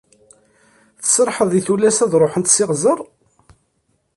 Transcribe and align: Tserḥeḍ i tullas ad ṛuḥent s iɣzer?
Tserḥeḍ 1.01 1.51
i 1.59 1.61
tullas 1.65 1.97
ad 2.03 2.13
ṛuḥent 2.21 2.51
s 2.53 2.57
iɣzer? 2.63 2.99